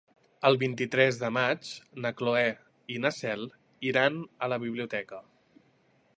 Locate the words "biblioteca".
4.67-5.23